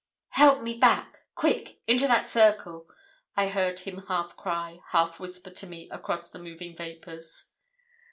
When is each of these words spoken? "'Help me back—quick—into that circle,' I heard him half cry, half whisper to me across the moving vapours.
"'Help 0.29 0.63
me 0.63 0.79
back—quick—into 0.79 2.07
that 2.07 2.27
circle,' 2.27 2.87
I 3.37 3.49
heard 3.49 3.81
him 3.81 4.05
half 4.07 4.35
cry, 4.35 4.79
half 4.87 5.19
whisper 5.19 5.51
to 5.51 5.67
me 5.67 5.89
across 5.91 6.27
the 6.31 6.39
moving 6.39 6.75
vapours. 6.75 7.51